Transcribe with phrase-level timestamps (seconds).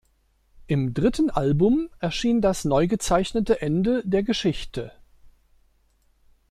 [0.65, 4.91] Im dritten Album erschien das neu gezeichnete Ende der Geschichte.